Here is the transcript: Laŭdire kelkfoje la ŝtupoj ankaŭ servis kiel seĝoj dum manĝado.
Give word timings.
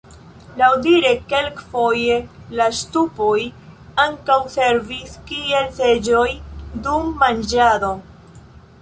Laŭdire 0.59 1.11
kelkfoje 1.33 2.15
la 2.61 2.67
ŝtupoj 2.79 3.37
ankaŭ 4.07 4.41
servis 4.57 5.15
kiel 5.31 5.71
seĝoj 5.81 6.29
dum 6.89 7.17
manĝado. 7.25 7.97